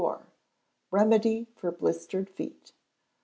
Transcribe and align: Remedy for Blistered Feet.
Remedy 0.89 1.45
for 1.55 1.71
Blistered 1.71 2.27
Feet. 2.31 2.73